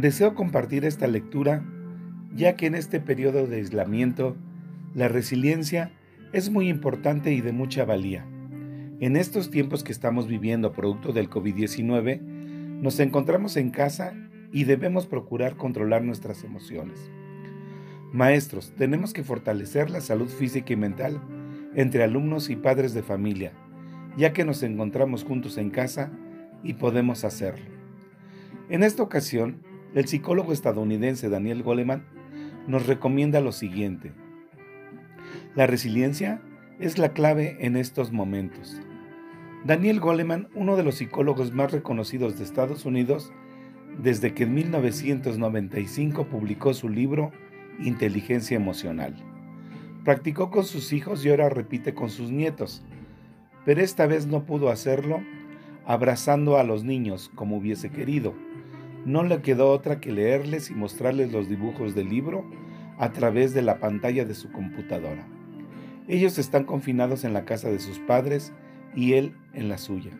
Deseo 0.00 0.34
compartir 0.34 0.86
esta 0.86 1.06
lectura 1.06 1.62
ya 2.34 2.56
que 2.56 2.64
en 2.64 2.74
este 2.74 3.00
periodo 3.00 3.46
de 3.46 3.56
aislamiento 3.56 4.34
la 4.94 5.08
resiliencia 5.08 5.92
es 6.32 6.48
muy 6.48 6.70
importante 6.70 7.34
y 7.34 7.42
de 7.42 7.52
mucha 7.52 7.84
valía. 7.84 8.24
En 9.00 9.14
estos 9.14 9.50
tiempos 9.50 9.84
que 9.84 9.92
estamos 9.92 10.26
viviendo 10.26 10.72
producto 10.72 11.12
del 11.12 11.28
COVID-19, 11.28 12.18
nos 12.80 12.98
encontramos 12.98 13.58
en 13.58 13.70
casa 13.70 14.14
y 14.52 14.64
debemos 14.64 15.06
procurar 15.06 15.58
controlar 15.58 16.02
nuestras 16.02 16.44
emociones. 16.44 17.10
Maestros, 18.10 18.72
tenemos 18.78 19.12
que 19.12 19.22
fortalecer 19.22 19.90
la 19.90 20.00
salud 20.00 20.28
física 20.28 20.72
y 20.72 20.76
mental 20.76 21.20
entre 21.74 22.04
alumnos 22.04 22.48
y 22.48 22.56
padres 22.56 22.94
de 22.94 23.02
familia, 23.02 23.52
ya 24.16 24.32
que 24.32 24.46
nos 24.46 24.62
encontramos 24.62 25.24
juntos 25.24 25.58
en 25.58 25.68
casa 25.68 26.10
y 26.64 26.72
podemos 26.72 27.22
hacerlo. 27.24 27.66
En 28.70 28.82
esta 28.82 29.02
ocasión, 29.02 29.68
el 29.94 30.06
psicólogo 30.06 30.52
estadounidense 30.52 31.28
Daniel 31.28 31.62
Goleman 31.62 32.04
nos 32.66 32.86
recomienda 32.86 33.40
lo 33.40 33.52
siguiente. 33.52 34.12
La 35.54 35.66
resiliencia 35.66 36.40
es 36.78 36.98
la 36.98 37.12
clave 37.12 37.56
en 37.60 37.76
estos 37.76 38.12
momentos. 38.12 38.80
Daniel 39.64 40.00
Goleman, 40.00 40.48
uno 40.54 40.76
de 40.76 40.84
los 40.84 40.94
psicólogos 40.96 41.52
más 41.52 41.72
reconocidos 41.72 42.38
de 42.38 42.44
Estados 42.44 42.86
Unidos, 42.86 43.32
desde 44.02 44.32
que 44.32 44.44
en 44.44 44.54
1995 44.54 46.26
publicó 46.28 46.72
su 46.72 46.88
libro 46.88 47.32
Inteligencia 47.80 48.56
Emocional. 48.56 49.14
Practicó 50.04 50.50
con 50.50 50.64
sus 50.64 50.92
hijos 50.92 51.24
y 51.24 51.30
ahora 51.30 51.50
repite 51.50 51.92
con 51.92 52.08
sus 52.08 52.30
nietos, 52.30 52.82
pero 53.66 53.82
esta 53.82 54.06
vez 54.06 54.26
no 54.26 54.44
pudo 54.44 54.70
hacerlo 54.70 55.20
abrazando 55.84 56.56
a 56.56 56.64
los 56.64 56.84
niños 56.84 57.30
como 57.34 57.56
hubiese 57.56 57.90
querido. 57.90 58.34
No 59.04 59.22
le 59.22 59.40
quedó 59.42 59.70
otra 59.70 60.00
que 60.00 60.12
leerles 60.12 60.70
y 60.70 60.74
mostrarles 60.74 61.32
los 61.32 61.48
dibujos 61.48 61.94
del 61.94 62.08
libro 62.08 62.44
a 62.98 63.12
través 63.12 63.54
de 63.54 63.62
la 63.62 63.78
pantalla 63.80 64.24
de 64.24 64.34
su 64.34 64.52
computadora. 64.52 65.26
Ellos 66.06 66.38
están 66.38 66.64
confinados 66.64 67.24
en 67.24 67.32
la 67.32 67.44
casa 67.44 67.70
de 67.70 67.78
sus 67.78 67.98
padres 68.00 68.52
y 68.94 69.14
él 69.14 69.34
en 69.54 69.68
la 69.68 69.78
suya. 69.78 70.10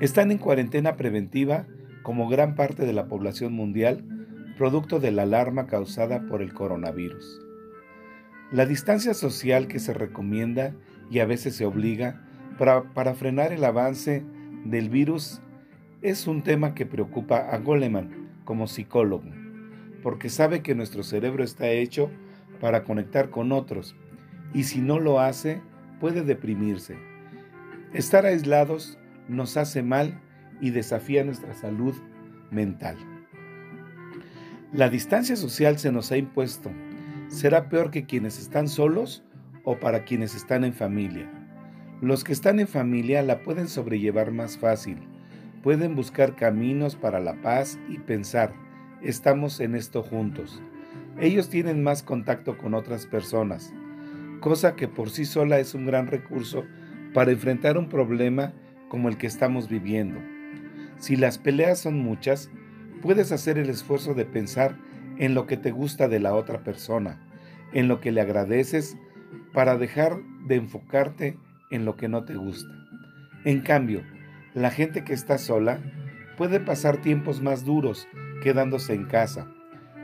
Están 0.00 0.30
en 0.30 0.38
cuarentena 0.38 0.96
preventiva 0.96 1.66
como 2.02 2.28
gran 2.28 2.54
parte 2.54 2.86
de 2.86 2.92
la 2.92 3.06
población 3.06 3.52
mundial, 3.52 4.04
producto 4.56 5.00
de 5.00 5.10
la 5.10 5.22
alarma 5.22 5.66
causada 5.66 6.26
por 6.26 6.42
el 6.42 6.52
coronavirus. 6.52 7.40
La 8.50 8.66
distancia 8.66 9.14
social 9.14 9.68
que 9.68 9.78
se 9.78 9.94
recomienda 9.94 10.74
y 11.10 11.20
a 11.20 11.26
veces 11.26 11.54
se 11.54 11.64
obliga 11.64 12.20
para, 12.58 13.14
frenar 13.14 13.52
el 13.52 13.64
avance 13.64 14.24
del 14.64 14.90
virus 14.90 15.40
es 16.02 16.26
un 16.26 16.42
tema 16.42 16.74
que 16.74 16.86
preocupa 16.86 17.36
a 17.38 17.58
Goleman 17.58 18.30
como 18.44 18.66
psicólogo, 18.66 19.30
porque 20.02 20.30
sabe 20.30 20.62
que 20.62 20.74
nuestro 20.74 21.02
cerebro 21.02 21.44
está 21.44 21.68
hecho 21.68 22.10
para 22.60 22.84
conectar 22.84 23.30
con 23.30 23.52
otros 23.52 23.96
y 24.54 24.64
si 24.64 24.80
no 24.80 24.98
lo 24.98 25.20
hace 25.20 25.60
puede 26.00 26.22
deprimirse. 26.22 26.96
Estar 27.92 28.24
aislados 28.24 28.98
nos 29.28 29.56
hace 29.56 29.82
mal 29.82 30.20
y 30.60 30.70
desafía 30.70 31.24
nuestra 31.24 31.54
salud 31.54 31.94
mental. 32.50 32.96
La 34.72 34.88
distancia 34.88 35.36
social 35.36 35.78
se 35.78 35.92
nos 35.92 36.12
ha 36.12 36.16
impuesto. 36.16 36.70
¿Será 37.28 37.68
peor 37.68 37.90
que 37.90 38.06
quienes 38.06 38.38
están 38.38 38.68
solos 38.68 39.22
o 39.64 39.78
para 39.78 40.04
quienes 40.04 40.34
están 40.34 40.64
en 40.64 40.72
familia? 40.72 41.30
Los 42.00 42.24
que 42.24 42.32
están 42.32 42.58
en 42.60 42.68
familia 42.68 43.22
la 43.22 43.42
pueden 43.42 43.68
sobrellevar 43.68 44.32
más 44.32 44.56
fácil, 44.56 44.98
pueden 45.62 45.94
buscar 45.94 46.36
caminos 46.36 46.96
para 46.96 47.20
la 47.20 47.34
paz 47.42 47.78
y 47.88 47.98
pensar, 47.98 48.54
estamos 49.02 49.60
en 49.60 49.74
esto 49.74 50.02
juntos. 50.02 50.62
Ellos 51.18 51.48
tienen 51.48 51.82
más 51.82 52.02
contacto 52.02 52.56
con 52.56 52.74
otras 52.74 53.06
personas, 53.06 53.72
cosa 54.40 54.74
que 54.74 54.88
por 54.88 55.10
sí 55.10 55.24
sola 55.24 55.58
es 55.58 55.74
un 55.74 55.86
gran 55.86 56.06
recurso 56.06 56.64
para 57.12 57.32
enfrentar 57.32 57.76
un 57.76 57.88
problema 57.88 58.52
como 58.88 59.08
el 59.08 59.18
que 59.18 59.26
estamos 59.26 59.68
viviendo. 59.68 60.20
Si 60.98 61.16
las 61.16 61.38
peleas 61.38 61.78
son 61.78 61.98
muchas, 61.98 62.50
puedes 63.02 63.32
hacer 63.32 63.58
el 63.58 63.70
esfuerzo 63.70 64.14
de 64.14 64.24
pensar 64.24 64.76
en 65.18 65.34
lo 65.34 65.46
que 65.46 65.56
te 65.56 65.70
gusta 65.70 66.08
de 66.08 66.20
la 66.20 66.34
otra 66.34 66.64
persona, 66.64 67.20
en 67.72 67.88
lo 67.88 68.00
que 68.00 68.12
le 68.12 68.20
agradeces, 68.20 68.96
para 69.52 69.76
dejar 69.76 70.18
de 70.46 70.56
enfocarte 70.56 71.36
en 71.70 71.84
lo 71.84 71.96
que 71.96 72.08
no 72.08 72.24
te 72.24 72.34
gusta. 72.34 72.70
En 73.44 73.60
cambio, 73.60 74.02
la 74.54 74.70
gente 74.70 75.04
que 75.04 75.12
está 75.12 75.38
sola 75.38 75.80
puede 76.36 76.60
pasar 76.60 76.98
tiempos 76.98 77.40
más 77.40 77.64
duros 77.64 78.08
quedándose 78.42 78.94
en 78.94 79.04
casa. 79.06 79.46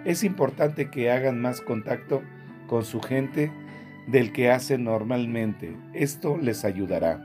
Es 0.05 0.23
importante 0.23 0.91
que 0.91 1.11
hagan 1.11 1.41
más 1.41 1.61
contacto 1.61 2.23
con 2.69 2.85
su 2.85 3.01
gente 3.01 3.51
del 4.07 4.33
que 4.33 4.51
hacen 4.51 4.85
normalmente. 4.85 5.77
Esto 5.95 6.37
les 6.37 6.65
ayudará. 6.65 7.21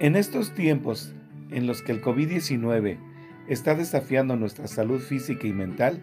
En 0.00 0.16
estos 0.16 0.54
tiempos 0.54 1.14
en 1.50 1.66
los 1.66 1.82
que 1.82 1.92
el 1.92 2.00
COVID-19 2.00 2.98
está 3.48 3.74
desafiando 3.74 4.36
nuestra 4.36 4.66
salud 4.66 5.00
física 5.00 5.46
y 5.46 5.52
mental, 5.52 6.00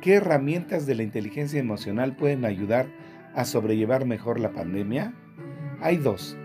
¿qué 0.00 0.14
herramientas 0.14 0.86
de 0.86 0.94
la 0.94 1.02
inteligencia 1.02 1.58
emocional 1.58 2.16
pueden 2.16 2.44
ayudar 2.44 2.86
a 3.34 3.44
sobrellevar 3.44 4.06
mejor 4.06 4.38
la 4.38 4.52
pandemia? 4.52 5.12
Hay 5.80 5.96
dos. 5.96 6.36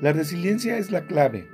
La 0.00 0.12
resiliencia 0.12 0.76
es 0.76 0.90
la 0.90 1.06
clave, 1.06 1.46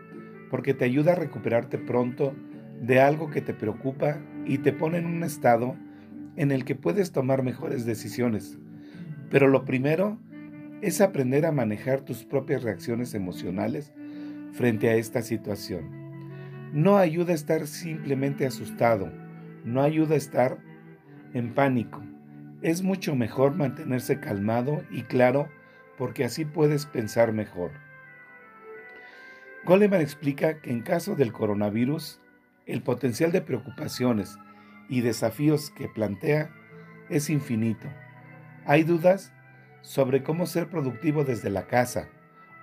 porque 0.50 0.74
te 0.74 0.84
ayuda 0.84 1.12
a 1.12 1.16
recuperarte 1.16 1.78
pronto 1.78 2.34
de 2.80 3.00
algo 3.00 3.30
que 3.30 3.40
te 3.40 3.54
preocupa 3.54 4.18
y 4.44 4.58
te 4.58 4.72
pone 4.72 4.98
en 4.98 5.06
un 5.06 5.22
estado 5.22 5.76
en 6.36 6.50
el 6.50 6.64
que 6.64 6.74
puedes 6.74 7.12
tomar 7.12 7.42
mejores 7.42 7.86
decisiones. 7.86 8.58
Pero 9.30 9.48
lo 9.48 9.64
primero 9.64 10.18
es 10.82 11.00
aprender 11.00 11.46
a 11.46 11.52
manejar 11.52 12.00
tus 12.00 12.24
propias 12.24 12.62
reacciones 12.62 13.14
emocionales 13.14 13.92
frente 14.52 14.88
a 14.88 14.96
esta 14.96 15.22
situación. 15.22 16.00
No 16.72 16.96
ayuda 16.96 17.32
a 17.32 17.36
estar 17.36 17.66
simplemente 17.66 18.46
asustado, 18.46 19.10
no 19.64 19.82
ayuda 19.82 20.14
a 20.14 20.18
estar 20.18 20.58
en 21.34 21.54
pánico. 21.54 22.02
Es 22.62 22.82
mucho 22.82 23.14
mejor 23.14 23.54
mantenerse 23.54 24.20
calmado 24.20 24.82
y 24.90 25.02
claro 25.02 25.48
porque 25.98 26.24
así 26.24 26.44
puedes 26.44 26.86
pensar 26.86 27.32
mejor. 27.32 27.72
Goleman 29.64 30.00
explica 30.00 30.60
que 30.60 30.70
en 30.70 30.82
caso 30.82 31.16
del 31.16 31.32
coronavirus, 31.32 32.20
el 32.66 32.82
potencial 32.82 33.30
de 33.32 33.42
preocupaciones 33.42 34.38
y 34.88 35.02
desafíos 35.02 35.70
que 35.70 35.88
plantea 35.88 36.50
es 37.08 37.30
infinito. 37.30 37.88
Hay 38.64 38.84
dudas 38.84 39.32
sobre 39.82 40.22
cómo 40.22 40.46
ser 40.46 40.68
productivo 40.68 41.24
desde 41.24 41.50
la 41.50 41.66
casa 41.66 42.08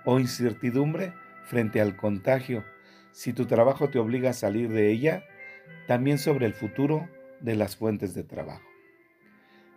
o 0.04 0.18
incertidumbre 0.18 1.12
frente 1.44 1.80
al 1.80 1.96
contagio 1.96 2.64
si 3.12 3.32
tu 3.32 3.46
trabajo 3.46 3.90
te 3.90 3.98
obliga 3.98 4.30
a 4.30 4.34
salir 4.34 4.68
de 4.70 4.90
ella, 4.90 5.24
también 5.86 6.18
sobre 6.18 6.46
el 6.46 6.54
futuro 6.54 7.08
de 7.40 7.56
las 7.56 7.76
fuentes 7.76 8.14
de 8.14 8.22
trabajo. 8.22 8.62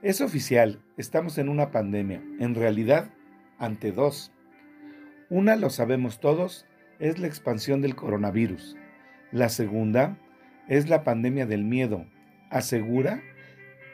Es 0.01 0.21
oficial, 0.21 0.79
estamos 0.97 1.37
en 1.37 1.49
una 1.49 1.71
pandemia, 1.71 2.21
en 2.39 2.55
realidad 2.55 3.09
ante 3.57 3.91
dos. 3.91 4.31
Una, 5.29 5.55
lo 5.55 5.69
sabemos 5.69 6.19
todos, 6.19 6.65
es 7.01 7.19
la 7.19 7.27
expansión 7.27 7.81
del 7.81 7.95
coronavirus. 7.95 8.77
La 9.31 9.49
segunda 9.49 10.17
es 10.69 10.87
la 10.87 11.03
pandemia 11.03 11.45
del 11.45 11.65
miedo. 11.65 12.05
Asegura 12.49 13.21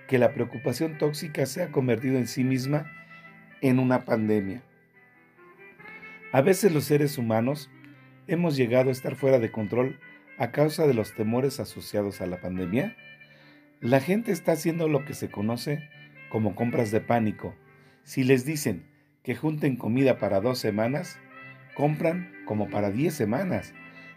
que 0.07 0.19
la 0.19 0.33
preocupación 0.33 0.97
tóxica 0.97 1.45
se 1.45 1.63
ha 1.63 1.71
convertido 1.71 2.17
en 2.17 2.27
sí 2.27 2.43
misma 2.43 2.91
en 3.61 3.79
una 3.79 4.05
pandemia. 4.05 4.61
A 6.33 6.41
veces 6.41 6.73
los 6.73 6.83
seres 6.83 7.17
humanos 7.17 7.71
hemos 8.27 8.57
llegado 8.57 8.89
a 8.89 8.91
estar 8.91 9.15
fuera 9.15 9.39
de 9.39 9.51
control 9.51 9.99
a 10.37 10.51
causa 10.51 10.85
de 10.85 10.93
los 10.93 11.13
temores 11.13 11.59
asociados 11.59 12.19
a 12.21 12.27
la 12.27 12.41
pandemia? 12.41 12.95
La 13.79 14.01
gente 14.01 14.31
está 14.33 14.51
haciendo 14.51 14.89
lo 14.89 15.05
que 15.05 15.13
se 15.13 15.29
conoce 15.29 15.89
como 16.29 16.55
compras 16.55 16.91
de 16.91 16.99
pánico. 16.99 17.55
Si 18.03 18.23
les 18.23 18.45
dicen 18.45 18.85
que 19.23 19.35
junten 19.35 19.77
comida 19.77 20.17
para 20.17 20.41
dos 20.41 20.59
semanas, 20.59 21.17
compran 21.73 22.36
como 22.47 22.69
para 22.69 22.89
diez 22.89 23.13
semanas. 23.13 23.75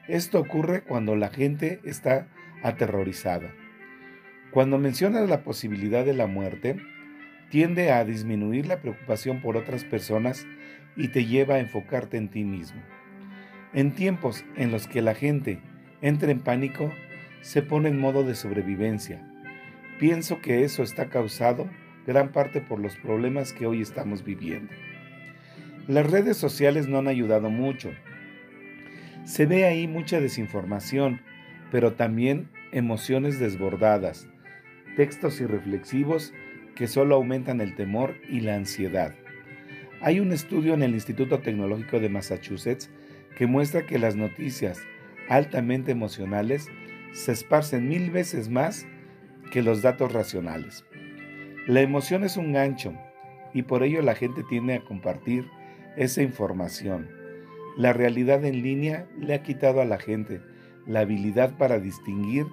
Esto 0.08 0.40
ocurre 0.40 0.80
cuando 0.80 1.16
la 1.16 1.28
gente 1.28 1.80
está 1.84 2.28
aterrorizada. 2.62 3.52
Cuando 4.50 4.78
mencionas 4.78 5.28
la 5.28 5.42
posibilidad 5.42 6.04
de 6.04 6.14
la 6.14 6.26
muerte, 6.26 6.80
tiende 7.50 7.92
a 7.92 8.04
disminuir 8.04 8.66
la 8.66 8.80
preocupación 8.80 9.42
por 9.42 9.58
otras 9.58 9.84
personas 9.84 10.46
y 10.96 11.08
te 11.08 11.26
lleva 11.26 11.56
a 11.56 11.60
enfocarte 11.60 12.16
en 12.16 12.28
ti 12.28 12.44
mismo. 12.44 12.80
En 13.74 13.92
tiempos 13.92 14.44
en 14.56 14.72
los 14.72 14.88
que 14.88 15.02
la 15.02 15.14
gente 15.14 15.60
entra 16.00 16.30
en 16.30 16.40
pánico, 16.40 16.92
se 17.42 17.62
pone 17.62 17.88
en 17.88 17.98
modo 17.98 18.24
de 18.24 18.34
sobrevivencia. 18.34 19.22
Pienso 19.98 20.40
que 20.40 20.64
eso 20.64 20.82
está 20.82 21.08
causado 21.08 21.68
gran 22.06 22.32
parte 22.32 22.60
por 22.60 22.80
los 22.80 22.96
problemas 22.96 23.52
que 23.52 23.66
hoy 23.66 23.82
estamos 23.82 24.24
viviendo. 24.24 24.72
Las 25.86 26.10
redes 26.10 26.36
sociales 26.36 26.88
no 26.88 26.98
han 26.98 27.08
ayudado 27.08 27.50
mucho. 27.50 27.90
Se 29.24 29.46
ve 29.46 29.64
ahí 29.64 29.86
mucha 29.86 30.20
desinformación, 30.20 31.20
pero 31.70 31.92
también 31.92 32.48
emociones 32.72 33.38
desbordadas, 33.38 34.28
textos 34.96 35.40
irreflexivos 35.40 36.32
que 36.74 36.86
solo 36.86 37.16
aumentan 37.16 37.60
el 37.60 37.74
temor 37.74 38.16
y 38.28 38.40
la 38.40 38.54
ansiedad. 38.54 39.14
Hay 40.00 40.18
un 40.18 40.32
estudio 40.32 40.74
en 40.74 40.82
el 40.82 40.94
Instituto 40.94 41.40
Tecnológico 41.40 42.00
de 42.00 42.08
Massachusetts 42.08 42.90
que 43.36 43.46
muestra 43.46 43.84
que 43.84 43.98
las 43.98 44.16
noticias 44.16 44.82
altamente 45.28 45.92
emocionales 45.92 46.68
se 47.12 47.32
esparcen 47.32 47.88
mil 47.88 48.10
veces 48.10 48.48
más 48.48 48.86
que 49.52 49.62
los 49.62 49.82
datos 49.82 50.12
racionales. 50.12 50.84
La 51.66 51.82
emoción 51.82 52.24
es 52.24 52.36
un 52.36 52.52
gancho 52.52 52.94
y 53.52 53.62
por 53.62 53.82
ello 53.82 54.00
la 54.00 54.14
gente 54.14 54.42
tiende 54.48 54.74
a 54.74 54.84
compartir 54.84 55.44
esa 55.96 56.22
información. 56.22 57.19
La 57.80 57.94
realidad 57.94 58.44
en 58.44 58.62
línea 58.62 59.06
le 59.18 59.32
ha 59.32 59.42
quitado 59.42 59.80
a 59.80 59.86
la 59.86 59.98
gente 59.98 60.42
la 60.86 61.00
habilidad 61.00 61.56
para 61.56 61.80
distinguir 61.80 62.44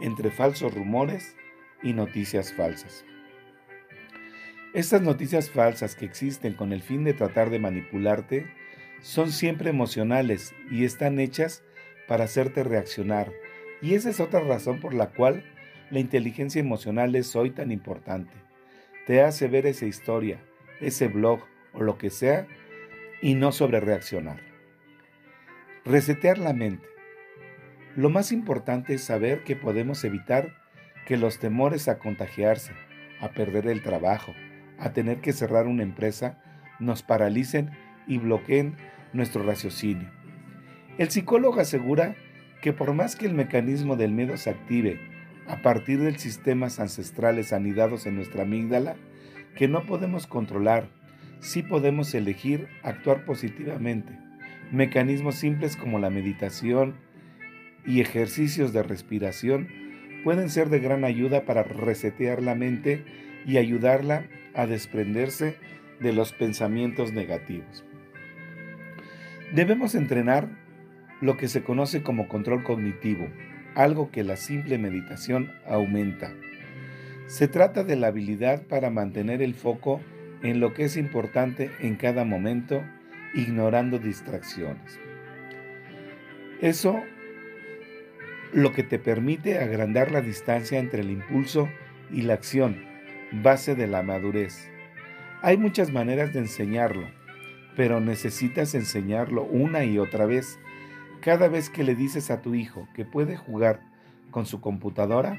entre 0.00 0.32
falsos 0.32 0.74
rumores 0.74 1.36
y 1.84 1.92
noticias 1.92 2.52
falsas. 2.52 3.04
Estas 4.74 5.00
noticias 5.00 5.48
falsas 5.48 5.94
que 5.94 6.04
existen 6.04 6.54
con 6.54 6.72
el 6.72 6.82
fin 6.82 7.04
de 7.04 7.14
tratar 7.14 7.50
de 7.50 7.60
manipularte 7.60 8.48
son 9.00 9.30
siempre 9.30 9.70
emocionales 9.70 10.52
y 10.72 10.84
están 10.84 11.20
hechas 11.20 11.62
para 12.08 12.24
hacerte 12.24 12.64
reaccionar. 12.64 13.30
Y 13.80 13.94
esa 13.94 14.10
es 14.10 14.18
otra 14.18 14.40
razón 14.40 14.80
por 14.80 14.92
la 14.92 15.10
cual 15.10 15.44
la 15.92 16.00
inteligencia 16.00 16.58
emocional 16.58 17.14
es 17.14 17.36
hoy 17.36 17.50
tan 17.50 17.70
importante. 17.70 18.34
Te 19.06 19.22
hace 19.22 19.46
ver 19.46 19.66
esa 19.66 19.86
historia, 19.86 20.40
ese 20.80 21.06
blog 21.06 21.38
o 21.74 21.80
lo 21.80 21.96
que 21.96 22.10
sea 22.10 22.48
y 23.22 23.36
no 23.36 23.52
sobre 23.52 23.78
reaccionar. 23.78 24.53
Resetear 25.86 26.38
la 26.38 26.54
mente. 26.54 26.86
Lo 27.94 28.08
más 28.08 28.32
importante 28.32 28.94
es 28.94 29.04
saber 29.04 29.44
que 29.44 29.54
podemos 29.54 30.02
evitar 30.04 30.54
que 31.04 31.18
los 31.18 31.38
temores 31.38 31.88
a 31.88 31.98
contagiarse, 31.98 32.72
a 33.20 33.32
perder 33.32 33.66
el 33.66 33.82
trabajo, 33.82 34.32
a 34.78 34.94
tener 34.94 35.20
que 35.20 35.34
cerrar 35.34 35.66
una 35.66 35.82
empresa, 35.82 36.38
nos 36.80 37.02
paralicen 37.02 37.68
y 38.06 38.16
bloqueen 38.16 38.76
nuestro 39.12 39.42
raciocinio. 39.42 40.10
El 40.96 41.10
psicólogo 41.10 41.60
asegura 41.60 42.16
que 42.62 42.72
por 42.72 42.94
más 42.94 43.14
que 43.14 43.26
el 43.26 43.34
mecanismo 43.34 43.96
del 43.96 44.12
miedo 44.12 44.38
se 44.38 44.48
active 44.48 44.98
a 45.46 45.60
partir 45.60 46.00
de 46.00 46.18
sistemas 46.18 46.80
ancestrales 46.80 47.52
anidados 47.52 48.06
en 48.06 48.16
nuestra 48.16 48.44
amígdala, 48.44 48.96
que 49.54 49.68
no 49.68 49.84
podemos 49.84 50.26
controlar, 50.26 50.88
sí 51.40 51.62
podemos 51.62 52.14
elegir 52.14 52.68
actuar 52.82 53.26
positivamente. 53.26 54.23
Mecanismos 54.74 55.36
simples 55.36 55.76
como 55.76 56.00
la 56.00 56.10
meditación 56.10 56.96
y 57.86 58.00
ejercicios 58.00 58.72
de 58.72 58.82
respiración 58.82 59.68
pueden 60.24 60.50
ser 60.50 60.68
de 60.68 60.80
gran 60.80 61.04
ayuda 61.04 61.44
para 61.44 61.62
resetear 61.62 62.42
la 62.42 62.56
mente 62.56 63.04
y 63.46 63.58
ayudarla 63.58 64.26
a 64.52 64.66
desprenderse 64.66 65.54
de 66.00 66.12
los 66.12 66.32
pensamientos 66.32 67.12
negativos. 67.12 67.84
Debemos 69.52 69.94
entrenar 69.94 70.48
lo 71.20 71.36
que 71.36 71.46
se 71.46 71.62
conoce 71.62 72.02
como 72.02 72.26
control 72.26 72.64
cognitivo, 72.64 73.28
algo 73.76 74.10
que 74.10 74.24
la 74.24 74.36
simple 74.36 74.76
meditación 74.76 75.52
aumenta. 75.68 76.32
Se 77.28 77.46
trata 77.46 77.84
de 77.84 77.94
la 77.94 78.08
habilidad 78.08 78.64
para 78.66 78.90
mantener 78.90 79.40
el 79.40 79.54
foco 79.54 80.00
en 80.42 80.58
lo 80.58 80.74
que 80.74 80.82
es 80.82 80.96
importante 80.96 81.70
en 81.78 81.94
cada 81.94 82.24
momento, 82.24 82.82
ignorando 83.34 83.98
distracciones. 83.98 84.98
Eso 86.60 87.02
lo 88.52 88.72
que 88.72 88.84
te 88.84 89.00
permite 89.00 89.58
agrandar 89.58 90.12
la 90.12 90.20
distancia 90.20 90.78
entre 90.78 91.02
el 91.02 91.10
impulso 91.10 91.68
y 92.12 92.22
la 92.22 92.34
acción, 92.34 92.84
base 93.32 93.74
de 93.74 93.88
la 93.88 94.02
madurez. 94.02 94.70
Hay 95.42 95.58
muchas 95.58 95.92
maneras 95.92 96.32
de 96.32 96.38
enseñarlo, 96.38 97.08
pero 97.76 98.00
necesitas 98.00 98.74
enseñarlo 98.74 99.42
una 99.42 99.84
y 99.84 99.98
otra 99.98 100.26
vez. 100.26 100.58
Cada 101.20 101.48
vez 101.48 101.68
que 101.68 101.82
le 101.82 101.96
dices 101.96 102.30
a 102.30 102.42
tu 102.42 102.54
hijo 102.54 102.88
que 102.94 103.04
puede 103.04 103.36
jugar 103.36 103.80
con 104.30 104.46
su 104.46 104.60
computadora, 104.60 105.36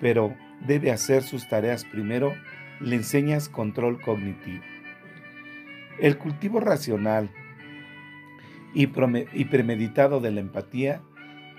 pero 0.00 0.34
debe 0.66 0.90
hacer 0.90 1.22
sus 1.22 1.48
tareas 1.48 1.84
primero, 1.84 2.34
le 2.80 2.96
enseñas 2.96 3.48
control 3.48 4.00
cognitivo. 4.00 4.73
El 5.98 6.18
cultivo 6.18 6.60
racional 6.60 7.30
y, 8.74 8.86
premeditado 8.86 10.20
de 10.20 10.32
la 10.32 10.40
empatía 10.40 11.02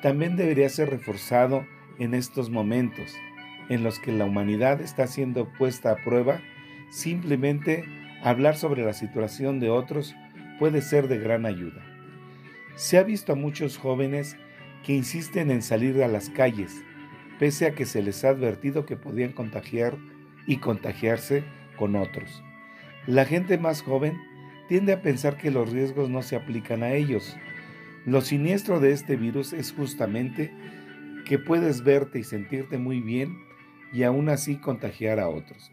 también 0.02 0.36
debería 0.36 0.68
ser 0.70 0.90
reforzado 0.90 1.66
en 2.00 2.14
estos 2.14 2.50
momentos 2.50 3.16
en 3.70 3.84
los 3.84 4.00
que 4.00 4.12
la 4.12 4.26
humanidad 4.26 4.82
está 4.82 5.08
siendo 5.08 5.52
puesta 5.54 5.92
a 5.92 5.96
prueba, 5.96 6.42
simplemente 6.90 7.86
hablar 8.22 8.58
sobre 8.58 8.84
la 8.84 8.94
situación 8.94 9.60
de 9.60 9.70
otros 9.70 10.16
puede 10.60 10.82
ser 10.82 11.08
de 11.08 11.18
gran 11.18 11.46
ayuda. 11.46 11.82
Se 12.76 12.98
ha 12.98 13.04
visto 13.04 13.34
a 13.34 13.36
muchos 13.36 13.78
jóvenes 13.78 14.38
que 14.84 14.94
insisten 14.94 15.50
en 15.50 15.62
salir 15.62 16.04
a 16.04 16.08
las 16.08 16.30
calles, 16.30 16.84
pese 17.40 17.66
a 17.66 17.74
que 17.74 17.86
se 17.86 18.04
les 18.04 18.24
ha 18.24 18.30
advertido 18.30 18.86
que 18.86 18.98
podían 18.98 19.32
contagiar 19.32 19.98
y 20.46 20.58
contagiarse 20.58 21.44
con 21.78 21.96
otros. 21.96 22.44
La 23.08 23.26
gente 23.26 23.60
más 23.60 23.84
joven 23.84 24.20
tiende 24.68 24.94
a 24.94 25.02
pensar 25.04 25.38
que 25.38 25.52
los 25.52 25.72
riesgos 25.72 26.10
no 26.10 26.24
se 26.24 26.36
aplican 26.36 26.82
a 26.82 26.94
ellos. 26.94 27.38
Lo 28.04 28.22
siniestro 28.22 28.80
de 28.80 28.94
este 28.94 29.16
virus 29.16 29.54
es 29.54 29.72
justamente 29.72 30.52
que 31.26 31.38
puedes 31.38 31.84
verte 31.84 32.18
y 32.18 32.24
sentirte 32.24 32.80
muy 32.80 33.02
bien 33.02 33.38
y 33.94 34.04
aún 34.04 34.28
así 34.30 34.58
contagiar 34.58 35.20
a 35.20 35.30
otros. 35.30 35.72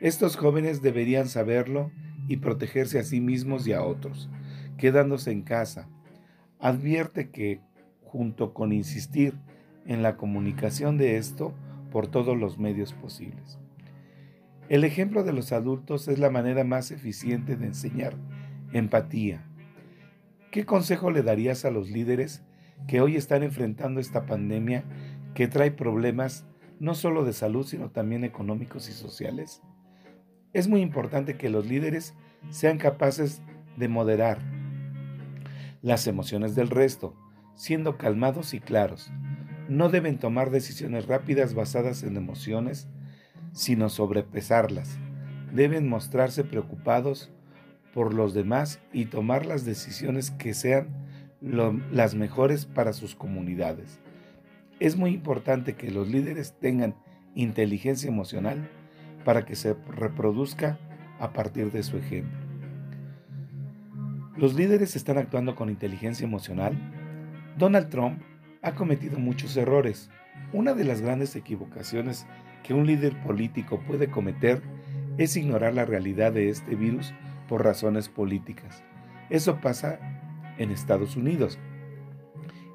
Estos 0.00 0.36
jóvenes 0.36 0.82
deberían 0.82 1.26
saberlo 1.26 1.90
y 2.28 2.36
protegerse 2.36 2.98
a 2.98 3.04
sí 3.04 3.20
mismos 3.20 3.66
y 3.66 3.72
a 3.72 3.82
otros, 3.82 4.28
quedándose 4.76 5.30
en 5.30 5.42
casa. 5.42 5.88
Advierte 6.60 7.30
que, 7.30 7.60
junto 8.02 8.52
con 8.52 8.72
insistir 8.72 9.34
en 9.86 10.02
la 10.02 10.18
comunicación 10.18 10.98
de 10.98 11.16
esto 11.16 11.54
por 11.90 12.08
todos 12.08 12.36
los 12.36 12.58
medios 12.58 12.92
posibles. 12.92 13.61
El 14.72 14.84
ejemplo 14.84 15.22
de 15.22 15.34
los 15.34 15.52
adultos 15.52 16.08
es 16.08 16.18
la 16.18 16.30
manera 16.30 16.64
más 16.64 16.92
eficiente 16.92 17.56
de 17.56 17.66
enseñar 17.66 18.16
empatía. 18.72 19.44
¿Qué 20.50 20.64
consejo 20.64 21.10
le 21.10 21.22
darías 21.22 21.66
a 21.66 21.70
los 21.70 21.90
líderes 21.90 22.42
que 22.88 23.02
hoy 23.02 23.16
están 23.16 23.42
enfrentando 23.42 24.00
esta 24.00 24.24
pandemia 24.24 24.84
que 25.34 25.46
trae 25.46 25.72
problemas 25.72 26.46
no 26.80 26.94
solo 26.94 27.22
de 27.22 27.34
salud, 27.34 27.66
sino 27.66 27.90
también 27.90 28.24
económicos 28.24 28.88
y 28.88 28.92
sociales? 28.92 29.60
Es 30.54 30.68
muy 30.68 30.80
importante 30.80 31.36
que 31.36 31.50
los 31.50 31.66
líderes 31.66 32.14
sean 32.48 32.78
capaces 32.78 33.42
de 33.76 33.88
moderar 33.88 34.38
las 35.82 36.06
emociones 36.06 36.54
del 36.54 36.70
resto, 36.70 37.14
siendo 37.56 37.98
calmados 37.98 38.54
y 38.54 38.60
claros. 38.60 39.12
No 39.68 39.90
deben 39.90 40.18
tomar 40.18 40.48
decisiones 40.48 41.08
rápidas 41.08 41.52
basadas 41.52 42.02
en 42.04 42.16
emociones, 42.16 42.88
sino 43.52 43.88
sobrepesarlas. 43.88 44.98
Deben 45.52 45.88
mostrarse 45.88 46.44
preocupados 46.44 47.30
por 47.92 48.14
los 48.14 48.34
demás 48.34 48.80
y 48.92 49.06
tomar 49.06 49.46
las 49.46 49.64
decisiones 49.64 50.30
que 50.30 50.54
sean 50.54 50.88
las 51.40 52.14
mejores 52.14 52.66
para 52.66 52.92
sus 52.92 53.14
comunidades. 53.14 54.00
Es 54.80 54.96
muy 54.96 55.10
importante 55.10 55.74
que 55.74 55.90
los 55.90 56.08
líderes 56.08 56.54
tengan 56.58 56.94
inteligencia 57.34 58.08
emocional 58.08 58.68
para 59.24 59.44
que 59.44 59.56
se 59.56 59.74
reproduzca 59.88 60.78
a 61.18 61.32
partir 61.32 61.70
de 61.70 61.82
su 61.82 61.96
ejemplo. 61.96 62.38
Los 64.36 64.54
líderes 64.54 64.96
están 64.96 65.18
actuando 65.18 65.54
con 65.54 65.68
inteligencia 65.68 66.24
emocional. 66.24 66.76
Donald 67.58 67.90
Trump 67.90 68.22
ha 68.62 68.74
cometido 68.74 69.18
muchos 69.18 69.56
errores. 69.56 70.10
Una 70.52 70.74
de 70.74 70.84
las 70.84 71.00
grandes 71.00 71.36
equivocaciones 71.36 72.26
que 72.62 72.74
un 72.74 72.86
líder 72.86 73.20
político 73.22 73.80
puede 73.80 74.08
cometer 74.08 74.62
es 75.18 75.36
ignorar 75.36 75.74
la 75.74 75.84
realidad 75.84 76.32
de 76.32 76.48
este 76.48 76.74
virus 76.74 77.12
por 77.48 77.64
razones 77.64 78.08
políticas. 78.08 78.82
Eso 79.30 79.60
pasa 79.60 79.98
en 80.58 80.70
Estados 80.70 81.16
Unidos 81.16 81.58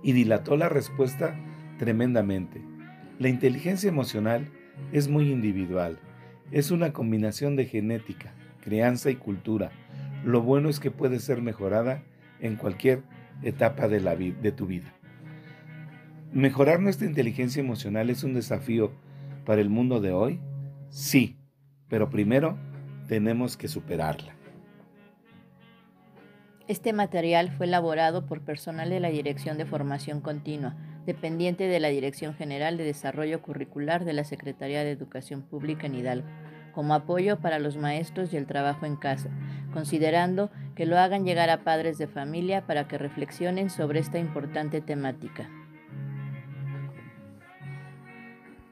y 0.04 0.12
dilató 0.14 0.58
la 0.58 0.70
respuesta 0.70 1.36
tremendamente. 1.78 2.62
La 3.20 3.30
inteligencia 3.30 3.90
emocional 3.90 4.48
es 4.92 5.08
muy 5.08 5.32
individual. 5.32 6.00
Es 6.52 6.72
una 6.72 6.94
combinación 6.94 7.56
de 7.56 7.66
genética, 7.66 8.34
crianza 8.62 9.10
y 9.10 9.16
cultura. 9.16 9.72
Lo 10.24 10.42
bueno 10.42 10.70
es 10.70 10.80
que 10.80 10.92
puede 10.92 11.20
ser 11.20 11.42
mejorada 11.42 12.04
en 12.40 12.56
cualquier 12.56 13.02
etapa 13.42 13.88
de, 13.88 14.00
la 14.00 14.16
de 14.16 14.52
tu 14.52 14.66
vida. 14.66 14.94
¿Mejorar 16.34 16.80
nuestra 16.80 17.08
inteligencia 17.08 17.60
emocional 17.60 18.10
es 18.10 18.24
un 18.24 18.34
desafío 18.34 18.92
para 19.48 19.62
el 19.62 19.70
mundo 19.70 20.02
de 20.02 20.12
hoy? 20.12 20.42
Sí, 20.90 21.38
pero 21.88 22.10
primero 22.10 22.58
tenemos 23.08 23.56
que 23.56 23.70
superarla. 23.70 24.36
Este 26.68 26.92
material 26.92 27.50
fue 27.52 27.66
elaborado 27.66 28.26
por 28.26 28.42
personal 28.42 28.90
de 28.90 29.00
la 29.00 29.08
Dirección 29.08 29.58
de 29.58 29.66
Formación 29.66 30.20
Continua, 30.20 30.76
dependiente 31.06 31.64
de 31.70 31.80
la 31.80 31.88
Dirección 31.88 32.34
General 32.34 32.76
de 32.76 32.84
Desarrollo 32.84 33.42
Curricular 33.42 34.04
de 34.04 34.12
la 34.12 34.26
Secretaría 34.26 34.84
de 34.84 34.92
Educación 34.92 35.44
Pública 35.44 35.88
en 35.88 35.96
Hidalgo, 35.96 36.28
como 36.74 36.94
apoyo 36.94 37.40
para 37.40 37.58
los 37.58 37.78
maestros 37.78 38.34
y 38.34 38.38
el 38.38 38.48
trabajo 38.48 38.86
en 38.86 38.98
casa, 38.98 39.30
considerando 39.72 40.52
que 40.76 40.86
lo 40.86 41.00
hagan 41.00 41.24
llegar 41.24 41.50
a 41.50 41.64
padres 41.64 41.98
de 41.98 42.08
familia 42.08 42.68
para 42.68 42.90
que 42.90 42.98
reflexionen 42.98 43.70
sobre 43.70 44.02
esta 44.02 44.20
importante 44.20 44.82
temática. 44.82 45.50